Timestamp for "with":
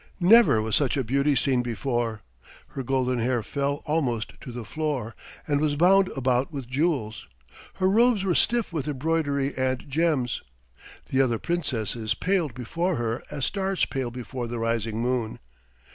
6.51-6.67, 8.73-8.87